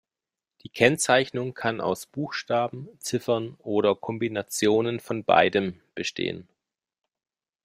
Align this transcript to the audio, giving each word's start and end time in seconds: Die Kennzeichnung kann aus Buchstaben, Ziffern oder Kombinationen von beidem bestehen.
Die 0.63 0.69
Kennzeichnung 0.69 1.53
kann 1.53 1.79
aus 1.79 2.07
Buchstaben, 2.07 2.89
Ziffern 2.97 3.53
oder 3.59 3.93
Kombinationen 3.93 4.99
von 4.99 5.23
beidem 5.23 5.79
bestehen. 5.93 6.47